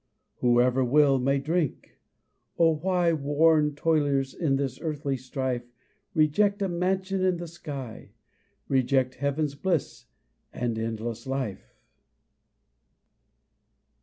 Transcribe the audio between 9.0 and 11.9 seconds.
heaven's bliss and endless life?